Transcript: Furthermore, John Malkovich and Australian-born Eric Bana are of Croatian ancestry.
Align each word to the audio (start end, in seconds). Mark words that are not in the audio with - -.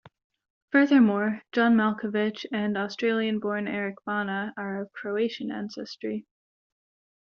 Furthermore, 0.71 1.43
John 1.51 1.75
Malkovich 1.75 2.47
and 2.51 2.75
Australian-born 2.75 3.67
Eric 3.67 3.97
Bana 4.03 4.51
are 4.57 4.81
of 4.81 4.91
Croatian 4.93 5.51
ancestry. 5.51 6.25